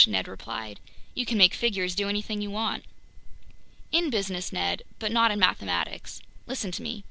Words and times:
Ned 0.07 0.27
replied. 0.27 0.79
"You 1.13 1.27
can 1.27 1.37
make 1.37 1.53
figures 1.53 1.93
do 1.93 2.09
anything 2.09 2.41
you 2.41 2.49
want!" 2.49 2.85
"In 3.91 4.09
business, 4.09 4.51
Ned, 4.51 4.81
but 4.97 5.11
not 5.11 5.29
in 5.29 5.37
mathematics. 5.37 6.23
Listen 6.47 6.71
to 6.71 6.81
me. 6.81 6.99